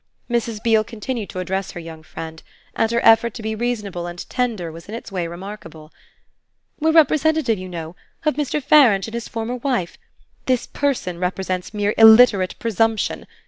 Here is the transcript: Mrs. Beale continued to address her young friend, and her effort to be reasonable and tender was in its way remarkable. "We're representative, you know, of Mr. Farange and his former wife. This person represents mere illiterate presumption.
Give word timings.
Mrs. 0.31 0.63
Beale 0.63 0.83
continued 0.83 1.29
to 1.29 1.37
address 1.37 1.69
her 1.73 1.79
young 1.79 2.01
friend, 2.01 2.41
and 2.75 2.89
her 2.89 3.05
effort 3.05 3.35
to 3.35 3.43
be 3.43 3.53
reasonable 3.53 4.07
and 4.07 4.27
tender 4.31 4.71
was 4.71 4.89
in 4.89 4.95
its 4.95 5.11
way 5.11 5.27
remarkable. 5.27 5.93
"We're 6.79 6.91
representative, 6.91 7.59
you 7.59 7.69
know, 7.69 7.95
of 8.25 8.33
Mr. 8.33 8.59
Farange 8.63 9.05
and 9.05 9.13
his 9.13 9.27
former 9.27 9.57
wife. 9.57 9.99
This 10.47 10.65
person 10.65 11.19
represents 11.19 11.71
mere 11.71 11.93
illiterate 11.99 12.55
presumption. 12.57 13.27